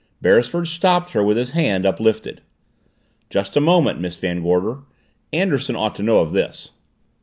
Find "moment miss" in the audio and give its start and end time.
3.61-4.17